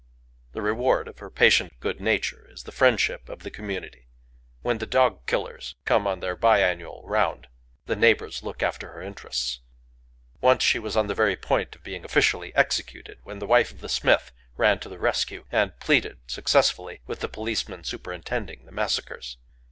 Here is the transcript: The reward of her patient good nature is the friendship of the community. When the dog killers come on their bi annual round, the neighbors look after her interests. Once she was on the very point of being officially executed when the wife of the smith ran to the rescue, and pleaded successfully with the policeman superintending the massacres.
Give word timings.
The 0.53 0.63
reward 0.63 1.07
of 1.07 1.19
her 1.19 1.29
patient 1.29 1.79
good 1.79 2.01
nature 2.01 2.47
is 2.49 2.63
the 2.63 2.71
friendship 2.71 3.29
of 3.29 3.43
the 3.43 3.51
community. 3.51 4.07
When 4.63 4.79
the 4.79 4.87
dog 4.87 5.27
killers 5.27 5.75
come 5.85 6.07
on 6.07 6.21
their 6.21 6.35
bi 6.35 6.59
annual 6.63 7.03
round, 7.05 7.45
the 7.85 7.95
neighbors 7.95 8.41
look 8.41 8.63
after 8.63 8.93
her 8.93 9.01
interests. 9.03 9.59
Once 10.39 10.63
she 10.63 10.79
was 10.79 10.97
on 10.97 11.05
the 11.05 11.13
very 11.13 11.35
point 11.35 11.75
of 11.75 11.83
being 11.83 12.03
officially 12.03 12.51
executed 12.55 13.19
when 13.25 13.37
the 13.37 13.45
wife 13.45 13.69
of 13.71 13.81
the 13.81 13.87
smith 13.89 14.31
ran 14.57 14.79
to 14.79 14.89
the 14.89 14.97
rescue, 14.97 15.45
and 15.51 15.79
pleaded 15.79 16.17
successfully 16.25 17.01
with 17.05 17.19
the 17.19 17.29
policeman 17.29 17.83
superintending 17.83 18.65
the 18.65 18.71
massacres. 18.71 19.37